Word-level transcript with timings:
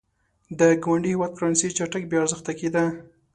د 0.59 0.61
ګاونډي 0.83 1.09
هېواد 1.13 1.31
کرنسي 1.37 1.69
چټک 1.77 2.03
بې 2.09 2.17
ارزښته 2.23 2.53
کېده. 2.59 2.83